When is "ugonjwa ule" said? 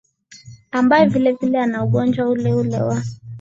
1.83-2.53